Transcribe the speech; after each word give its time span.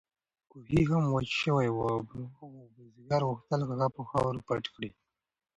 کوهی 0.49 0.81
هم 0.91 1.03
وچ 1.13 1.29
شوی 1.41 1.69
و 1.71 1.79
او 1.89 1.99
بزګر 2.75 3.21
غوښتل 3.29 3.61
هغه 3.69 3.87
په 3.95 4.01
خاورو 4.09 4.45
پټ 4.47 4.63
کړي. 4.75 4.89